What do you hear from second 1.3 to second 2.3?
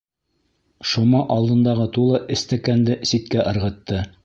алдындағы тулы